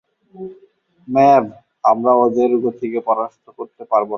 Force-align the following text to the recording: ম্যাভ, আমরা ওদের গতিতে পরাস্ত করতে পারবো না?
ম্যাভ, 1.07 1.43
আমরা 1.83 2.11
ওদের 2.23 2.51
গতিতে 2.63 2.99
পরাস্ত 3.07 3.45
করতে 3.57 3.83
পারবো 3.83 4.07
না? 4.07 4.09